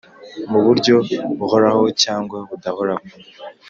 [0.51, 0.95] Mu buryo
[1.37, 3.05] buhoraho cyangwa budahoraho